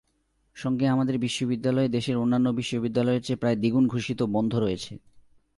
[0.55, 4.97] সঙ্গে আমাদের বিশ্ববিদ্যালয়ে দেশের অন্যান্য বিশ্ববিদ্যালয়ের চেয়ে প্রায় দ্বিগুণ ঘোষিত বন্ধ রয়েছে।